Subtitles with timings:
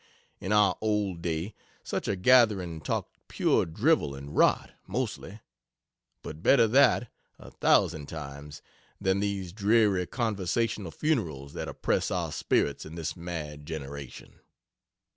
[0.39, 1.53] In our old day
[1.83, 5.41] such a gathering talked pure drivel and "rot," mostly,
[6.23, 8.63] but better that, a thousand times,
[8.99, 14.39] than these dreary conversational funerals that oppress our spirits in this mad generation.